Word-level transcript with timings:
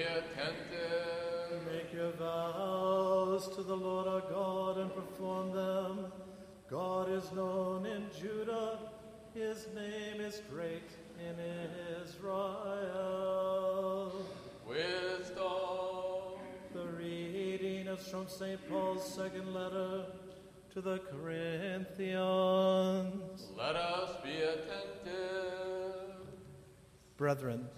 Be 0.00 0.06
attentive. 0.06 1.60
Make 1.70 1.92
your 1.92 2.12
vows 2.12 3.54
to 3.54 3.62
the 3.62 3.76
Lord 3.76 4.08
our 4.08 4.22
God 4.22 4.78
and 4.78 4.90
perform 4.94 5.52
them. 5.52 6.10
God 6.70 7.10
is 7.10 7.30
known 7.32 7.84
in 7.84 8.06
Judah, 8.18 8.78
his 9.34 9.66
name 9.74 10.22
is 10.22 10.40
great 10.50 10.90
in 11.18 11.36
Israel. 12.02 13.44
Wisdom. 14.66 16.40
The 16.72 16.86
reading 16.96 17.86
is 17.86 18.08
from 18.08 18.26
St. 18.26 18.66
Paul's 18.70 19.06
second 19.14 19.52
letter 19.52 20.06
to 20.72 20.80
the 20.80 21.00
Corinthians. 21.10 21.92
Let 23.54 23.76
us 23.76 24.16
be 24.24 24.40
attentive. 24.40 26.16
Brethren, 27.18 27.68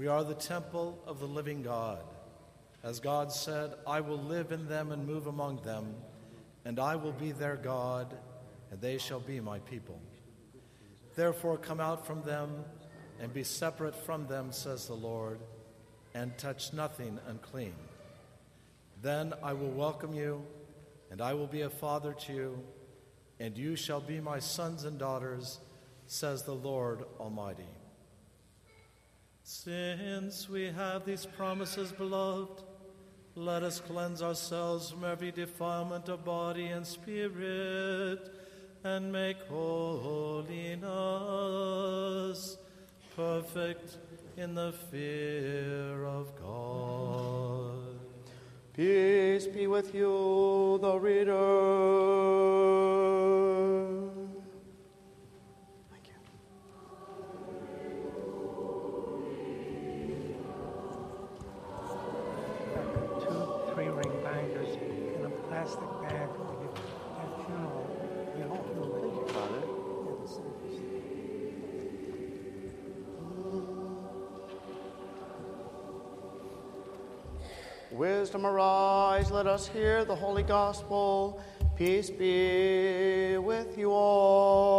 we 0.00 0.06
are 0.06 0.24
the 0.24 0.32
temple 0.32 0.98
of 1.06 1.20
the 1.20 1.26
living 1.26 1.60
God. 1.60 2.02
As 2.82 3.00
God 3.00 3.30
said, 3.30 3.74
I 3.86 4.00
will 4.00 4.16
live 4.16 4.50
in 4.50 4.66
them 4.66 4.92
and 4.92 5.06
move 5.06 5.26
among 5.26 5.60
them, 5.60 5.94
and 6.64 6.80
I 6.80 6.96
will 6.96 7.12
be 7.12 7.32
their 7.32 7.56
God, 7.56 8.16
and 8.70 8.80
they 8.80 8.96
shall 8.96 9.20
be 9.20 9.40
my 9.40 9.58
people. 9.58 10.00
Therefore, 11.16 11.58
come 11.58 11.80
out 11.80 12.06
from 12.06 12.22
them 12.22 12.64
and 13.20 13.30
be 13.34 13.42
separate 13.42 13.94
from 13.94 14.26
them, 14.26 14.52
says 14.52 14.86
the 14.86 14.94
Lord, 14.94 15.38
and 16.14 16.38
touch 16.38 16.72
nothing 16.72 17.18
unclean. 17.28 17.74
Then 19.02 19.34
I 19.42 19.52
will 19.52 19.68
welcome 19.68 20.14
you, 20.14 20.42
and 21.10 21.20
I 21.20 21.34
will 21.34 21.46
be 21.46 21.60
a 21.60 21.68
father 21.68 22.14
to 22.14 22.32
you, 22.32 22.64
and 23.38 23.54
you 23.54 23.76
shall 23.76 24.00
be 24.00 24.18
my 24.18 24.38
sons 24.38 24.84
and 24.84 24.98
daughters, 24.98 25.60
says 26.06 26.44
the 26.44 26.54
Lord 26.54 27.04
Almighty. 27.18 27.68
Since 29.52 30.48
we 30.48 30.66
have 30.70 31.04
these 31.04 31.26
promises, 31.26 31.90
beloved, 31.90 32.62
let 33.34 33.64
us 33.64 33.80
cleanse 33.80 34.22
ourselves 34.22 34.92
from 34.92 35.04
every 35.04 35.32
defilement 35.32 36.08
of 36.08 36.24
body 36.24 36.66
and 36.66 36.86
spirit 36.86 38.32
and 38.84 39.10
make 39.12 39.38
holiness 39.48 40.86
perfect 43.16 43.98
in 44.36 44.54
the 44.54 44.72
fear 44.88 46.04
of 46.04 46.28
God. 46.40 47.98
Peace 48.72 49.48
be 49.48 49.66
with 49.66 49.92
you, 49.92 50.78
the 50.80 50.96
reader. 50.96 51.80
Wisdom 77.90 78.46
arise, 78.46 79.32
let 79.32 79.48
us 79.48 79.66
hear 79.66 80.04
the 80.04 80.14
holy 80.14 80.44
gospel. 80.44 81.42
Peace 81.76 82.08
be 82.08 83.36
with 83.38 83.76
you 83.76 83.90
all. 83.90 84.70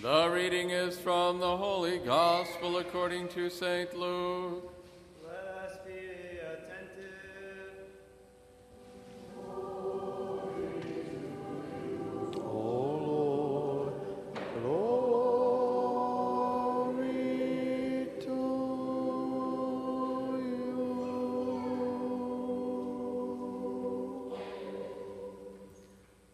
The 0.00 0.30
reading 0.30 0.70
is 0.70 0.96
from 0.96 1.40
the 1.40 1.56
Holy 1.56 1.98
Gospel 1.98 2.78
according 2.78 3.26
to 3.30 3.50
St. 3.50 3.92
Luke. 3.98 4.77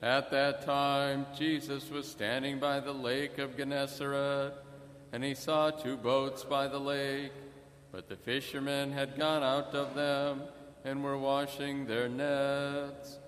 At 0.04 0.30
that 0.32 0.66
time, 0.66 1.24
Jesus 1.34 1.88
was 1.88 2.06
standing 2.06 2.58
by 2.58 2.78
the 2.78 2.92
lake 2.92 3.38
of 3.38 3.56
Gennesaret, 3.56 4.52
and 5.14 5.24
he 5.24 5.32
saw 5.32 5.70
two 5.70 5.96
boats 5.96 6.44
by 6.44 6.68
the 6.68 6.78
lake, 6.78 7.32
but 7.90 8.10
the 8.10 8.16
fishermen 8.16 8.92
had 8.92 9.16
gone 9.16 9.42
out 9.42 9.74
of 9.74 9.94
them 9.94 10.42
and 10.84 11.02
were 11.02 11.16
washing 11.16 11.86
their 11.86 12.10
nets. 12.10 13.18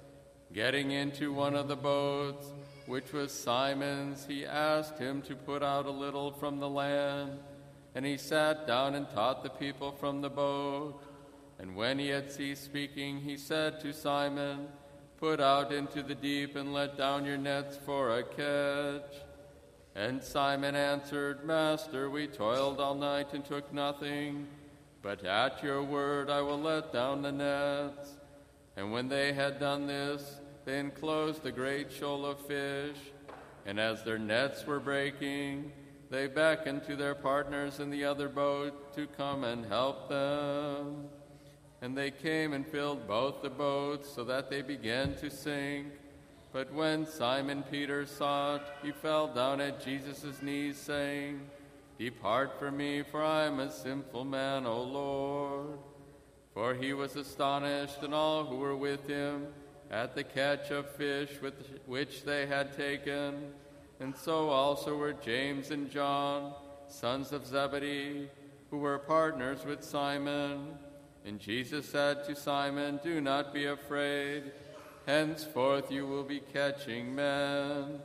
Getting 0.53 0.91
into 0.91 1.33
one 1.33 1.55
of 1.55 1.67
the 1.67 1.77
boats, 1.77 2.47
which 2.85 3.11
was 3.11 3.33
Simon's, 3.33 4.27
he 4.27 4.45
asked 4.45 4.99
him 4.99 5.23
to 5.23 5.35
put 5.35 5.63
out 5.63 5.87
a 5.87 5.91
little 5.91 6.31
from 6.31 6.61
the 6.61 6.69
land, 6.69 7.39
and 7.95 8.05
he 8.05 8.19
sat 8.19 8.67
down 8.67 8.95
and 8.95 9.09
taught 9.09 9.43
the 9.43 9.49
people 9.49 9.93
from 9.93 10.21
the 10.21 10.29
boat. 10.29 11.03
And 11.59 11.75
when 11.75 11.99
he 11.99 12.09
had 12.09 12.31
ceased 12.31 12.65
speaking, 12.67 13.21
he 13.21 13.39
said 13.39 13.81
to 13.81 13.95
Simon, 13.95 14.69
Put 15.19 15.41
out 15.41 15.73
into 15.73 16.03
the 16.03 16.15
deep 16.15 16.57
and 16.57 16.75
let 16.75 16.99
down 16.99 17.25
your 17.25 17.39
nets 17.39 17.79
for 17.87 18.19
a 18.19 18.23
catch. 18.23 19.23
And 19.95 20.23
Simon 20.23 20.77
answered, 20.77 21.47
Master, 21.47 22.11
we 22.11 22.27
toiled 22.27 22.81
all 22.81 22.95
night 22.95 23.33
and 23.33 23.43
took 23.43 23.73
nothing, 23.73 24.47
but 25.01 25.25
at 25.25 25.63
your 25.63 25.83
word 25.83 26.29
I 26.29 26.43
will 26.43 26.61
let 26.61 26.93
down 26.93 27.23
the 27.23 27.33
nets. 27.33 28.11
And 28.77 28.93
when 28.93 29.09
they 29.09 29.33
had 29.33 29.59
done 29.59 29.87
this, 29.87 30.41
they 30.67 30.79
enclosed 30.79 31.47
a 31.47 31.53
great 31.53 31.91
shoal 31.91 32.27
of 32.27 32.39
fish. 32.47 32.99
And 33.65 33.81
as 33.81 34.05
their 34.05 34.19
nets 34.19 34.67
were 34.67 34.81
breaking, 34.81 35.73
they 36.11 36.27
beckoned 36.27 36.85
to 36.85 36.95
their 36.95 37.15
partners 37.15 37.81
in 37.81 37.89
the 37.89 38.05
other 38.05 38.29
boat 38.29 38.95
to 38.97 39.07
come 39.07 39.45
and 39.45 39.65
help 39.65 40.11
them. 40.11 41.09
And 41.83 41.97
they 41.97 42.11
came 42.11 42.53
and 42.53 42.67
filled 42.67 43.07
both 43.07 43.43
the 43.43 43.51
boats 43.51 44.09
so 44.13 44.25
that 44.25 44.51
they 44.51 44.63
began 44.63 45.15
to 45.17 45.31
sink. 45.31 45.89
But 46.53 46.73
when 46.73 47.07
Simon 47.07 47.63
Peter 47.71 48.07
saw 48.07 48.57
it, 48.57 48.63
he 48.83 48.93
fell 48.93 49.29
down 49.29 49.61
at 49.61 49.85
Jesus' 49.85 50.41
knees, 50.43 50.79
saying, 50.79 51.41
Depart 51.99 52.59
from 52.59 52.79
me, 52.79 53.03
for 53.03 53.23
I 53.23 53.45
am 53.45 53.61
a 53.61 53.71
sinful 53.71 54.25
man, 54.25 54.65
O 54.65 54.83
Lord. 54.83 55.79
For 56.55 56.75
he 56.75 56.95
was 56.95 57.17
astonished, 57.17 58.03
and 58.03 58.15
all 58.15 58.45
who 58.45 58.57
were 58.57 58.77
with 58.77 59.07
him, 59.07 59.49
at 59.91 60.15
the 60.15 60.25
catch 60.25 60.71
of 60.71 60.91
fish 60.91 61.31
with 61.43 61.55
which 61.87 62.25
they 62.25 62.47
had 62.47 62.77
taken. 62.77 63.53
And 64.01 64.17
so 64.17 64.49
also 64.49 64.97
were 64.97 65.13
James 65.13 65.71
and 65.71 65.91
John, 65.91 66.55
sons 66.89 67.33
of 67.33 67.47
Zebedee, 67.47 68.29
who 68.71 68.79
were 68.79 68.99
partners 68.99 69.65
with 69.65 69.85
Simon. 69.85 70.79
And 71.27 71.39
Jesus 71.41 71.89
said 71.89 72.25
to 72.27 72.37
Simon, 72.37 73.01
Do 73.03 73.21
not 73.21 73.53
be 73.53 73.67
afraid. 73.67 74.53
Henceforth 75.07 75.91
you 75.91 76.07
will 76.07 76.23
be 76.23 76.39
catching 76.39 77.17
men. 77.17 77.99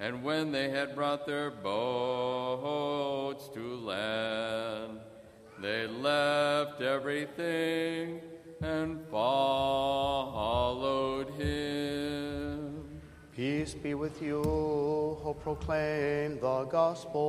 And 0.00 0.24
when 0.24 0.50
they 0.50 0.68
had 0.68 0.96
brought 0.96 1.26
their 1.26 1.52
boats 1.52 3.48
to 3.54 3.76
land, 3.76 4.98
they 5.60 5.86
left 5.86 6.82
everything 6.82 8.20
and 8.60 9.06
followed 9.12 11.30
him. 11.34 13.00
Peace 13.32 13.74
be 13.74 13.94
with 13.94 14.20
you 14.20 14.42
who 14.42 15.34
proclaim 15.34 16.40
the 16.40 16.64
gospel. 16.64 17.22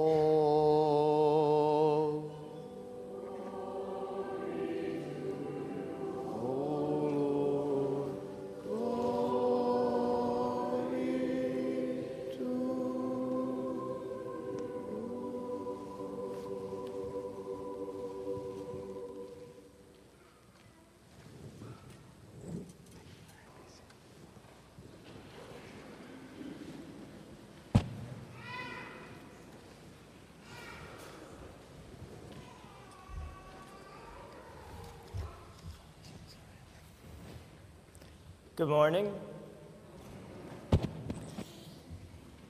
Good 38.57 38.69
morning. 38.69 39.13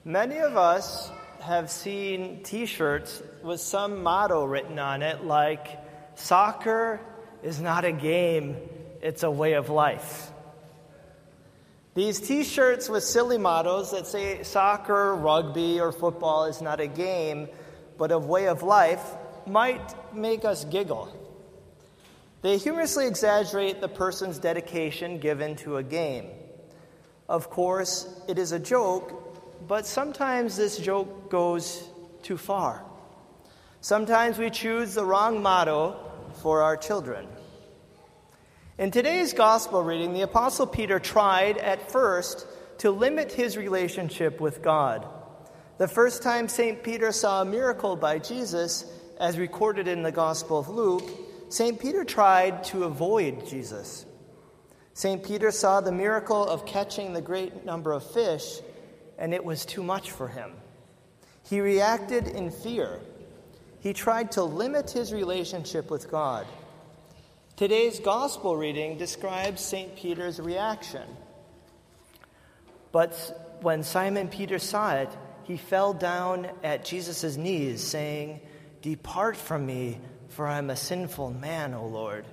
Many 0.06 0.38
of 0.38 0.56
us 0.56 1.10
have 1.40 1.70
seen 1.70 2.42
t 2.42 2.64
shirts 2.64 3.22
with 3.42 3.60
some 3.60 4.02
motto 4.02 4.46
written 4.46 4.78
on 4.78 5.02
it 5.02 5.26
like, 5.26 5.68
Soccer 6.14 6.98
is 7.42 7.60
not 7.60 7.84
a 7.84 7.92
game, 7.92 8.56
it's 9.02 9.22
a 9.22 9.30
way 9.30 9.52
of 9.52 9.68
life. 9.68 10.30
These 11.92 12.20
t 12.20 12.42
shirts 12.42 12.88
with 12.88 13.04
silly 13.04 13.36
mottos 13.36 13.90
that 13.90 14.06
say 14.06 14.42
soccer, 14.44 15.14
rugby, 15.14 15.78
or 15.78 15.92
football 15.92 16.46
is 16.46 16.62
not 16.62 16.80
a 16.80 16.86
game, 16.86 17.48
but 17.98 18.12
a 18.12 18.18
way 18.18 18.48
of 18.48 18.62
life 18.62 19.04
might 19.46 20.14
make 20.14 20.46
us 20.46 20.64
giggle. 20.64 21.27
They 22.40 22.56
humorously 22.56 23.06
exaggerate 23.06 23.80
the 23.80 23.88
person's 23.88 24.38
dedication 24.38 25.18
given 25.18 25.56
to 25.56 25.76
a 25.76 25.82
game. 25.82 26.26
Of 27.28 27.50
course, 27.50 28.08
it 28.28 28.38
is 28.38 28.52
a 28.52 28.58
joke, 28.58 29.66
but 29.66 29.86
sometimes 29.86 30.56
this 30.56 30.78
joke 30.78 31.30
goes 31.30 31.82
too 32.22 32.36
far. 32.36 32.84
Sometimes 33.80 34.38
we 34.38 34.50
choose 34.50 34.94
the 34.94 35.04
wrong 35.04 35.42
motto 35.42 35.96
for 36.42 36.62
our 36.62 36.76
children. 36.76 37.26
In 38.78 38.92
today's 38.92 39.32
gospel 39.32 39.82
reading, 39.82 40.14
the 40.14 40.22
Apostle 40.22 40.66
Peter 40.66 41.00
tried 41.00 41.58
at 41.58 41.90
first 41.90 42.46
to 42.78 42.92
limit 42.92 43.32
his 43.32 43.56
relationship 43.56 44.40
with 44.40 44.62
God. 44.62 45.06
The 45.78 45.88
first 45.88 46.22
time 46.22 46.48
St. 46.48 46.84
Peter 46.84 47.10
saw 47.10 47.42
a 47.42 47.44
miracle 47.44 47.96
by 47.96 48.20
Jesus, 48.20 48.84
as 49.18 49.38
recorded 49.38 49.88
in 49.88 50.02
the 50.02 50.12
Gospel 50.12 50.60
of 50.60 50.68
Luke, 50.68 51.10
St. 51.48 51.80
Peter 51.80 52.04
tried 52.04 52.64
to 52.64 52.84
avoid 52.84 53.46
Jesus. 53.46 54.04
St. 54.92 55.22
Peter 55.22 55.50
saw 55.50 55.80
the 55.80 55.92
miracle 55.92 56.44
of 56.44 56.66
catching 56.66 57.12
the 57.12 57.22
great 57.22 57.64
number 57.64 57.92
of 57.92 58.08
fish 58.10 58.60
and 59.18 59.32
it 59.32 59.44
was 59.44 59.64
too 59.64 59.82
much 59.82 60.10
for 60.10 60.28
him. 60.28 60.52
He 61.48 61.60
reacted 61.60 62.28
in 62.28 62.50
fear. 62.50 63.00
He 63.80 63.92
tried 63.92 64.32
to 64.32 64.42
limit 64.42 64.90
his 64.90 65.12
relationship 65.12 65.90
with 65.90 66.10
God. 66.10 66.46
Today's 67.56 67.98
gospel 67.98 68.56
reading 68.56 68.98
describes 68.98 69.60
St. 69.60 69.96
Peter's 69.96 70.38
reaction. 70.38 71.08
But 72.92 73.58
when 73.62 73.82
Simon 73.82 74.28
Peter 74.28 74.58
saw 74.58 74.94
it, 74.94 75.10
he 75.44 75.56
fell 75.56 75.92
down 75.92 76.48
at 76.62 76.84
Jesus' 76.84 77.36
knees, 77.36 77.82
saying, 77.82 78.40
Depart 78.82 79.36
from 79.36 79.66
me, 79.66 79.98
for 80.28 80.46
I 80.46 80.58
am 80.58 80.70
a 80.70 80.76
sinful 80.76 81.30
man, 81.30 81.74
O 81.74 81.86
Lord. 81.86 82.24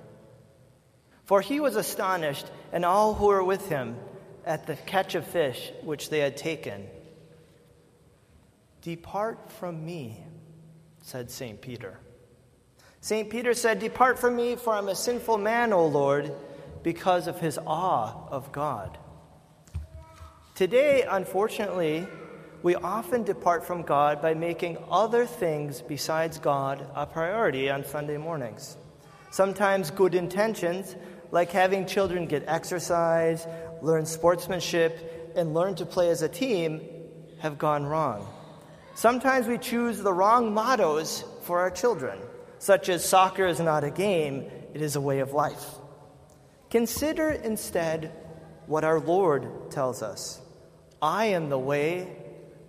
For 1.24 1.40
he 1.40 1.60
was 1.60 1.76
astonished, 1.76 2.46
and 2.72 2.84
all 2.84 3.14
who 3.14 3.26
were 3.26 3.42
with 3.42 3.68
him 3.68 3.96
at 4.44 4.66
the 4.66 4.76
catch 4.76 5.14
of 5.14 5.26
fish 5.26 5.72
which 5.82 6.08
they 6.08 6.20
had 6.20 6.36
taken. 6.36 6.86
Depart 8.82 9.50
from 9.52 9.84
me, 9.84 10.22
said 11.02 11.30
St. 11.30 11.60
Peter. 11.60 11.98
St. 13.00 13.28
Peter 13.28 13.54
said, 13.54 13.80
Depart 13.80 14.18
from 14.18 14.36
me, 14.36 14.56
for 14.56 14.72
I'm 14.72 14.88
a 14.88 14.94
sinful 14.94 15.38
man, 15.38 15.72
O 15.72 15.86
Lord, 15.86 16.32
because 16.82 17.26
of 17.26 17.40
his 17.40 17.58
awe 17.66 18.28
of 18.30 18.52
God. 18.52 18.96
Today, 20.54 21.04
unfortunately, 21.08 22.06
we 22.66 22.74
often 22.74 23.22
depart 23.22 23.64
from 23.64 23.82
God 23.82 24.20
by 24.20 24.34
making 24.34 24.76
other 24.90 25.24
things 25.24 25.80
besides 25.82 26.40
God 26.40 26.84
a 26.96 27.06
priority 27.06 27.70
on 27.70 27.84
Sunday 27.84 28.16
mornings. 28.16 28.76
Sometimes 29.30 29.92
good 29.92 30.16
intentions, 30.16 30.96
like 31.30 31.52
having 31.52 31.86
children 31.86 32.26
get 32.26 32.42
exercise 32.48 33.46
learn 33.82 34.04
sportsmanship, 34.04 35.32
and 35.36 35.54
learn 35.54 35.76
to 35.76 35.86
play 35.86 36.10
as 36.10 36.22
a 36.22 36.28
team 36.28 36.80
have 37.38 37.56
gone 37.56 37.86
wrong. 37.86 38.26
Sometimes 38.96 39.46
we 39.46 39.58
choose 39.58 39.98
the 39.98 40.12
wrong 40.12 40.52
mottos 40.52 41.22
for 41.42 41.60
our 41.60 41.70
children, 41.70 42.18
such 42.58 42.88
as 42.88 43.04
soccer 43.04 43.46
is 43.46 43.60
not 43.60 43.84
a 43.84 43.90
game, 43.90 44.50
it 44.74 44.82
is 44.82 44.96
a 44.96 45.00
way 45.00 45.20
of 45.20 45.32
life. 45.32 45.76
Consider 46.70 47.30
instead 47.30 48.10
what 48.66 48.82
our 48.82 48.98
Lord 48.98 49.70
tells 49.70 50.02
us 50.02 50.40
I 51.00 51.26
am 51.26 51.48
the 51.48 51.58
way, 51.58 52.15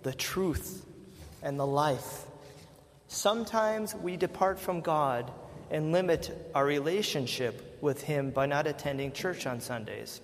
the 0.02 0.14
truth, 0.14 0.84
and 1.42 1.58
the 1.58 1.66
life. 1.66 2.24
Sometimes 3.08 3.94
we 3.94 4.16
depart 4.16 4.58
from 4.58 4.80
God 4.80 5.30
and 5.70 5.92
limit 5.92 6.50
our 6.54 6.64
relationship 6.64 7.78
with 7.80 8.02
Him 8.02 8.30
by 8.30 8.46
not 8.46 8.66
attending 8.66 9.12
church 9.12 9.46
on 9.46 9.60
Sundays. 9.60 10.20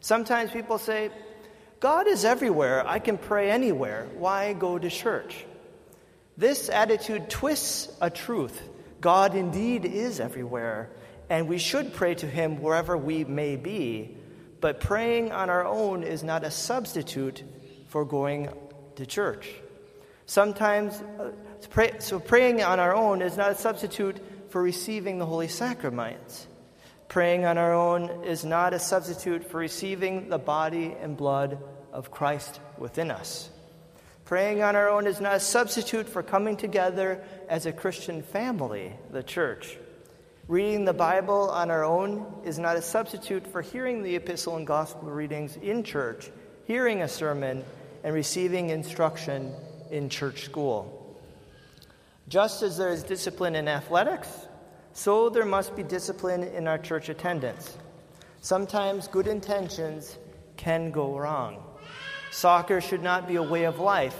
Sometimes 0.00 0.50
people 0.50 0.78
say, 0.78 1.10
God 1.80 2.06
is 2.06 2.24
everywhere. 2.24 2.86
I 2.86 2.98
can 2.98 3.18
pray 3.18 3.50
anywhere. 3.50 4.08
Why 4.16 4.52
go 4.52 4.78
to 4.78 4.90
church? 4.90 5.44
This 6.36 6.68
attitude 6.68 7.30
twists 7.30 7.94
a 8.00 8.10
truth. 8.10 8.60
God 9.00 9.34
indeed 9.34 9.84
is 9.84 10.20
everywhere, 10.20 10.90
and 11.30 11.48
we 11.48 11.58
should 11.58 11.94
pray 11.94 12.14
to 12.16 12.26
Him 12.26 12.60
wherever 12.60 12.96
we 12.96 13.24
may 13.24 13.56
be. 13.56 14.16
But 14.60 14.80
praying 14.80 15.32
on 15.32 15.50
our 15.50 15.64
own 15.64 16.02
is 16.02 16.22
not 16.22 16.44
a 16.44 16.50
substitute 16.50 17.42
for 17.88 18.04
going 18.04 18.48
to 18.96 19.06
church. 19.06 19.48
Sometimes, 20.26 20.94
uh, 21.20 21.30
pray, 21.70 21.92
so 22.00 22.18
praying 22.18 22.62
on 22.62 22.80
our 22.80 22.94
own 22.94 23.22
is 23.22 23.36
not 23.36 23.52
a 23.52 23.54
substitute 23.54 24.16
for 24.50 24.60
receiving 24.60 25.18
the 25.18 25.26
Holy 25.26 25.48
Sacraments. 25.48 26.46
Praying 27.08 27.44
on 27.44 27.56
our 27.56 27.72
own 27.72 28.24
is 28.24 28.44
not 28.44 28.74
a 28.74 28.78
substitute 28.78 29.48
for 29.48 29.58
receiving 29.58 30.28
the 30.28 30.38
body 30.38 30.94
and 31.00 31.16
blood 31.16 31.58
of 31.92 32.10
Christ 32.10 32.60
within 32.78 33.10
us. 33.10 33.48
Praying 34.24 34.62
on 34.62 34.74
our 34.74 34.88
own 34.88 35.06
is 35.06 35.20
not 35.20 35.36
a 35.36 35.40
substitute 35.40 36.08
for 36.08 36.22
coming 36.22 36.56
together 36.56 37.22
as 37.48 37.64
a 37.64 37.72
Christian 37.72 38.22
family, 38.22 38.92
the 39.12 39.22
church. 39.22 39.78
Reading 40.48 40.84
the 40.84 40.92
Bible 40.92 41.48
on 41.50 41.70
our 41.70 41.84
own 41.84 42.26
is 42.44 42.58
not 42.58 42.76
a 42.76 42.82
substitute 42.82 43.46
for 43.46 43.62
hearing 43.62 44.02
the 44.02 44.16
epistle 44.16 44.56
and 44.56 44.66
gospel 44.66 45.10
readings 45.10 45.56
in 45.56 45.84
church, 45.84 46.30
hearing 46.66 47.02
a 47.02 47.08
sermon, 47.08 47.64
and 48.06 48.14
receiving 48.14 48.70
instruction 48.70 49.52
in 49.90 50.08
church 50.08 50.44
school. 50.44 51.18
Just 52.28 52.62
as 52.62 52.78
there 52.78 52.90
is 52.90 53.02
discipline 53.02 53.56
in 53.56 53.66
athletics, 53.66 54.28
so 54.92 55.28
there 55.28 55.44
must 55.44 55.74
be 55.74 55.82
discipline 55.82 56.44
in 56.44 56.68
our 56.68 56.78
church 56.78 57.08
attendance. 57.08 57.76
Sometimes 58.42 59.08
good 59.08 59.26
intentions 59.26 60.16
can 60.56 60.92
go 60.92 61.18
wrong. 61.18 61.60
Soccer 62.30 62.80
should 62.80 63.02
not 63.02 63.26
be 63.26 63.34
a 63.34 63.42
way 63.42 63.64
of 63.64 63.80
life 63.80 64.16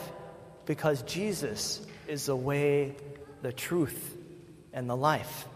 because 0.65 1.03
Jesus 1.03 1.87
is 2.09 2.27
the 2.27 2.35
way, 2.35 2.97
the 3.43 3.53
truth, 3.53 4.17
and 4.73 4.91
the 4.91 4.97
life. 4.97 5.47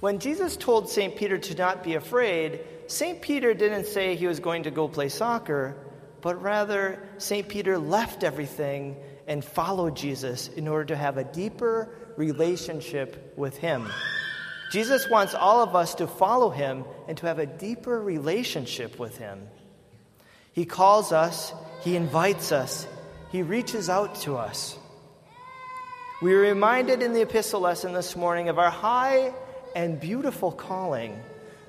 When 0.00 0.18
Jesus 0.18 0.56
told 0.56 0.90
St. 0.90 1.14
Peter 1.14 1.38
to 1.38 1.54
not 1.54 1.84
be 1.84 1.94
afraid, 1.94 2.58
St. 2.88 3.22
Peter 3.22 3.54
didn't 3.54 3.86
say 3.86 4.16
he 4.16 4.26
was 4.26 4.40
going 4.40 4.64
to 4.64 4.72
go 4.72 4.88
play 4.88 5.08
soccer, 5.08 5.76
but 6.24 6.40
rather, 6.40 7.06
St. 7.18 7.46
Peter 7.46 7.76
left 7.76 8.24
everything 8.24 8.96
and 9.26 9.44
followed 9.44 9.94
Jesus 9.94 10.48
in 10.48 10.66
order 10.66 10.86
to 10.86 10.96
have 10.96 11.18
a 11.18 11.24
deeper 11.24 11.90
relationship 12.16 13.34
with 13.36 13.58
Him. 13.58 13.86
Jesus 14.72 15.06
wants 15.10 15.34
all 15.34 15.62
of 15.62 15.76
us 15.76 15.96
to 15.96 16.06
follow 16.06 16.48
Him 16.48 16.86
and 17.08 17.18
to 17.18 17.26
have 17.26 17.38
a 17.38 17.44
deeper 17.44 18.00
relationship 18.00 18.98
with 18.98 19.18
Him. 19.18 19.46
He 20.54 20.64
calls 20.64 21.12
us, 21.12 21.52
He 21.82 21.94
invites 21.94 22.52
us, 22.52 22.86
He 23.30 23.42
reaches 23.42 23.90
out 23.90 24.14
to 24.22 24.38
us. 24.38 24.78
We 26.22 26.32
are 26.32 26.40
reminded 26.40 27.02
in 27.02 27.12
the 27.12 27.20
epistle 27.20 27.60
lesson 27.60 27.92
this 27.92 28.16
morning 28.16 28.48
of 28.48 28.58
our 28.58 28.70
high 28.70 29.34
and 29.76 30.00
beautiful 30.00 30.52
calling 30.52 31.20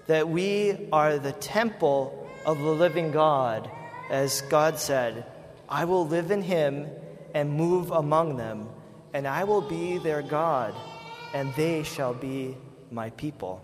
that 0.08 0.30
we 0.30 0.88
are 0.94 1.20
the 1.20 1.34
temple 1.34 2.26
of 2.46 2.58
the 2.60 2.72
living 2.72 3.12
God. 3.12 3.70
As 4.10 4.42
God 4.42 4.80
said, 4.80 5.26
I 5.68 5.86
will 5.86 6.08
live 6.08 6.32
in 6.32 6.42
Him 6.42 6.88
and 7.34 7.52
move 7.54 7.92
among 7.92 8.38
them 8.38 8.70
and 9.16 9.26
I 9.26 9.46
will 9.46 9.62
be 9.62 9.98
their 9.98 10.22
God, 10.22 10.76
and 11.34 11.54
they 11.54 11.84
shall 11.84 12.14
be 12.14 12.58
my 12.92 13.12
people. 13.12 13.64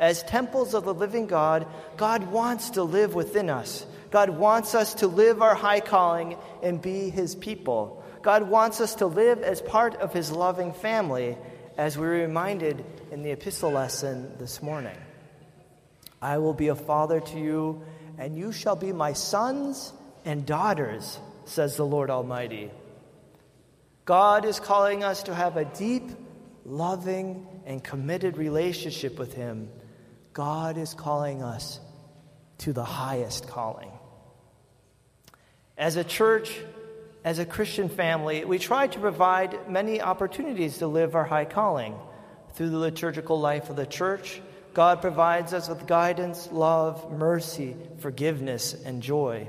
As 0.00 0.24
temples 0.24 0.74
of 0.74 0.84
the 0.84 0.92
living 0.92 1.28
God, 1.28 1.64
God 1.96 2.24
wants 2.32 2.70
to 2.70 2.82
live 2.82 3.14
within 3.14 3.50
us. 3.50 3.86
God 4.10 4.30
wants 4.30 4.74
us 4.74 4.94
to 4.94 5.06
live 5.06 5.42
our 5.42 5.54
high 5.54 5.78
calling 5.78 6.36
and 6.60 6.82
be 6.82 7.08
his 7.08 7.36
people. 7.36 8.02
God 8.20 8.50
wants 8.50 8.80
us 8.80 8.96
to 8.96 9.06
live 9.06 9.44
as 9.44 9.62
part 9.62 9.94
of 9.94 10.12
his 10.12 10.32
loving 10.32 10.72
family, 10.72 11.38
as 11.76 11.96
we 11.96 12.04
were 12.04 12.14
reminded 12.14 12.84
in 13.12 13.22
the 13.22 13.30
epistle 13.30 13.70
lesson 13.70 14.36
this 14.40 14.60
morning. 14.60 14.98
I 16.20 16.38
will 16.38 16.52
be 16.52 16.66
a 16.66 16.74
father 16.74 17.20
to 17.20 17.38
you, 17.38 17.84
and 18.18 18.36
you 18.36 18.52
shall 18.52 18.76
be 18.76 18.92
my 18.92 19.12
sons 19.12 19.92
and 20.24 20.44
daughters, 20.44 21.18
says 21.44 21.76
the 21.76 21.86
Lord 21.86 22.10
Almighty. 22.10 22.70
God 24.04 24.44
is 24.44 24.60
calling 24.60 25.04
us 25.04 25.22
to 25.24 25.34
have 25.34 25.56
a 25.56 25.64
deep, 25.64 26.10
loving, 26.64 27.46
and 27.64 27.82
committed 27.82 28.36
relationship 28.36 29.18
with 29.18 29.34
Him. 29.34 29.68
God 30.32 30.76
is 30.76 30.94
calling 30.94 31.42
us 31.42 31.80
to 32.58 32.72
the 32.72 32.84
highest 32.84 33.46
calling. 33.48 33.90
As 35.76 35.96
a 35.96 36.04
church, 36.04 36.50
As 37.24 37.38
a 37.40 37.44
Christian 37.44 37.88
family, 37.88 38.44
we 38.44 38.58
try 38.58 38.86
to 38.86 38.98
provide 39.00 39.68
many 39.68 40.00
opportunities 40.00 40.78
to 40.78 40.86
live 40.86 41.14
our 41.14 41.24
high 41.24 41.44
calling. 41.44 41.94
Through 42.54 42.70
the 42.70 42.78
liturgical 42.78 43.38
life 43.40 43.70
of 43.70 43.76
the 43.76 43.86
church, 43.86 44.40
God 44.74 45.00
provides 45.00 45.52
us 45.52 45.68
with 45.68 45.86
guidance, 45.86 46.48
love, 46.52 47.10
mercy, 47.10 47.76
forgiveness, 47.98 48.74
and 48.84 49.02
joy. 49.02 49.48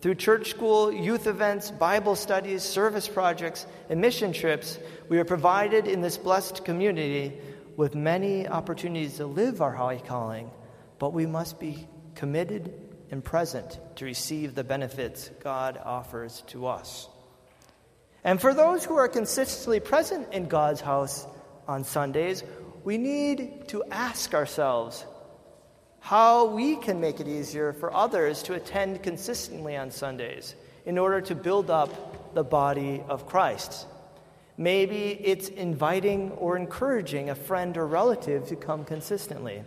Through 0.00 0.14
church 0.14 0.48
school, 0.48 0.90
youth 0.90 1.26
events, 1.26 1.70
Bible 1.70 2.16
studies, 2.16 2.62
service 2.62 3.06
projects, 3.06 3.66
and 3.90 4.00
mission 4.00 4.32
trips, 4.32 4.78
we 5.10 5.18
are 5.18 5.24
provided 5.24 5.86
in 5.86 6.00
this 6.00 6.16
blessed 6.16 6.64
community 6.64 7.36
with 7.76 7.94
many 7.94 8.48
opportunities 8.48 9.18
to 9.18 9.26
live 9.26 9.60
our 9.60 9.72
high 9.72 9.98
calling, 9.98 10.50
but 10.98 11.12
we 11.12 11.26
must 11.26 11.60
be 11.60 11.86
committed 12.14 12.72
and 13.10 13.22
present 13.24 13.78
to 13.96 14.04
receive 14.04 14.54
the 14.54 14.64
benefits 14.64 15.30
God 15.42 15.78
offers 15.84 16.42
to 16.48 16.66
us. 16.66 17.08
And 18.24 18.40
for 18.40 18.54
those 18.54 18.84
who 18.84 18.96
are 18.96 19.08
consistently 19.08 19.80
present 19.80 20.32
in 20.32 20.46
God's 20.46 20.80
house 20.80 21.26
on 21.66 21.84
Sundays, 21.84 22.42
we 22.84 22.96
need 22.96 23.68
to 23.68 23.84
ask 23.90 24.34
ourselves 24.34 25.04
how 26.00 26.46
we 26.46 26.76
can 26.76 27.00
make 27.00 27.20
it 27.20 27.28
easier 27.28 27.72
for 27.72 27.92
others 27.92 28.42
to 28.44 28.54
attend 28.54 29.02
consistently 29.02 29.76
on 29.76 29.90
Sundays 29.90 30.54
in 30.86 30.96
order 30.96 31.20
to 31.20 31.34
build 31.34 31.70
up 31.70 32.34
the 32.34 32.42
body 32.42 33.02
of 33.08 33.26
Christ. 33.26 33.86
Maybe 34.56 35.10
it's 35.22 35.48
inviting 35.48 36.32
or 36.32 36.56
encouraging 36.56 37.30
a 37.30 37.34
friend 37.34 37.76
or 37.76 37.86
relative 37.86 38.48
to 38.48 38.56
come 38.56 38.84
consistently. 38.84 39.62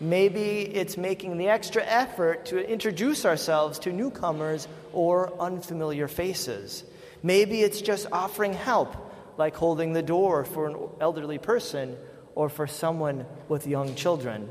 Maybe 0.00 0.60
it's 0.60 0.96
making 0.96 1.38
the 1.38 1.48
extra 1.48 1.84
effort 1.84 2.46
to 2.46 2.58
introduce 2.58 3.24
ourselves 3.24 3.78
to 3.80 3.92
newcomers 3.92 4.68
or 4.92 5.32
unfamiliar 5.40 6.08
faces. 6.08 6.84
Maybe 7.22 7.62
it's 7.62 7.80
just 7.80 8.06
offering 8.12 8.52
help, 8.52 8.96
like 9.38 9.56
holding 9.56 9.92
the 9.92 10.02
door 10.02 10.44
for 10.44 10.68
an 10.68 10.76
elderly 11.00 11.38
person 11.38 11.96
or 12.34 12.48
for 12.48 12.66
someone 12.66 13.26
with 13.48 13.66
young 13.66 13.94
children. 13.94 14.48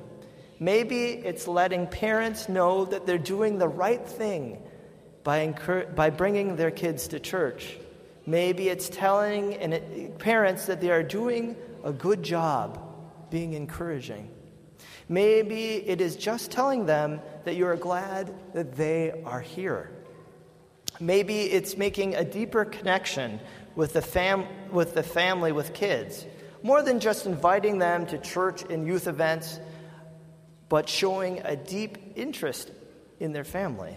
Maybe 0.60 1.06
it's 1.06 1.48
letting 1.48 1.88
parents 1.88 2.48
know 2.48 2.86
that 2.86 3.06
they're 3.06 3.18
doing 3.18 3.58
the 3.58 3.68
right 3.68 4.06
thing 4.06 4.62
by, 5.24 5.40
incur- 5.40 5.88
by 5.88 6.10
bringing 6.10 6.56
their 6.56 6.72
kids 6.72 7.10
to 7.10 7.20
church. 7.20 7.78
Maybe 8.26 8.70
it's 8.70 8.88
telling 8.88 10.14
parents 10.20 10.68
that 10.68 10.80
they 10.80 10.92
are 10.92 11.04
doing 11.04 11.58
a 11.84 11.92
good 11.92 12.24
job, 12.24 12.80
being 13.30 13.54
encouraging. 13.54 14.30
Maybe 15.10 15.76
it 15.76 16.00
is 16.00 16.16
just 16.16 16.52
telling 16.52 16.86
them 16.86 17.20
that 17.44 17.56
you 17.56 17.68
are 17.68 17.76
glad 17.76 18.34
that 18.54 18.76
they 18.76 19.22
are 19.26 19.42
here. 19.42 19.92
Maybe 21.00 21.42
it's 21.42 21.76
making 21.76 22.16
a 22.16 22.24
deeper 22.24 22.64
connection 22.64 23.40
with 23.76 23.94
the, 23.94 24.02
fam- 24.02 24.48
with 24.72 24.94
the 24.94 25.04
family 25.04 25.52
with 25.52 25.74
kids, 25.74 26.26
more 26.64 26.82
than 26.82 27.00
just 27.00 27.26
inviting 27.26 27.78
them 27.78 28.06
to 28.08 28.18
church 28.18 28.64
and 28.64 28.88
youth 28.88 29.08
events 29.08 29.60
but 30.70 30.90
showing 30.90 31.40
a 31.44 31.56
deep 31.56 32.00
interest 32.16 32.72
in 33.20 33.32
their 33.32 33.44
family. 33.44 33.96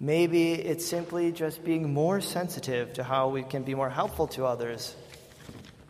Maybe 0.00 0.52
it's 0.52 0.84
simply 0.84 1.30
just 1.30 1.64
being 1.64 1.92
more 1.92 2.20
sensitive 2.20 2.94
to 2.94 3.04
how 3.04 3.28
we 3.28 3.44
can 3.44 3.62
be 3.62 3.74
more 3.76 3.90
helpful 3.90 4.26
to 4.28 4.46
others 4.46 4.96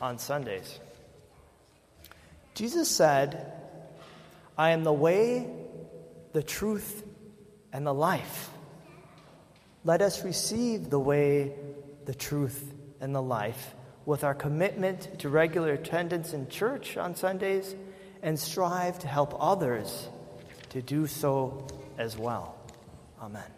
on 0.02 0.18
Sundays. 0.18 0.78
Jesus 2.54 2.90
said, 2.90 3.52
I 4.58 4.70
am 4.70 4.84
the 4.84 4.92
way, 4.92 5.46
the 6.32 6.42
truth, 6.42 7.04
and 7.72 7.86
the 7.86 7.94
life. 7.94 8.50
Let 9.84 10.02
us 10.02 10.24
receive 10.24 10.90
the 10.90 10.98
way, 10.98 11.52
the 12.04 12.14
truth, 12.14 12.74
and 13.00 13.14
the 13.14 13.22
life 13.22 13.74
with 14.08 14.24
our 14.24 14.34
commitment 14.34 15.18
to 15.18 15.28
regular 15.28 15.74
attendance 15.74 16.32
in 16.32 16.48
church 16.48 16.96
on 16.96 17.14
Sundays 17.14 17.76
and 18.22 18.40
strive 18.40 18.98
to 18.98 19.06
help 19.06 19.36
others 19.38 20.08
to 20.70 20.80
do 20.80 21.06
so 21.06 21.66
as 21.98 22.16
well. 22.16 22.56
Amen. 23.20 23.57